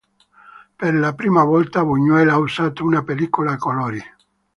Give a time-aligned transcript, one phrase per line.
[0.77, 4.01] Per la prima volta Buñuel ha usato una pellicola a colori.